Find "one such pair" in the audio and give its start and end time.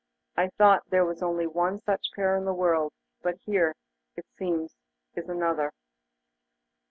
1.45-2.35